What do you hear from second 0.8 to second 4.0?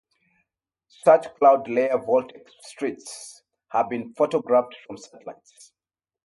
Such cloud layer vortex streets have